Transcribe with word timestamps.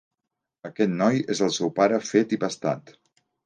Aquest 0.69 0.95
noi 1.03 1.21
és 1.35 1.43
el 1.49 1.55
seu 1.59 1.75
pare 1.77 2.03
fet 2.11 2.37
i 2.39 2.43
pastat. 2.49 2.95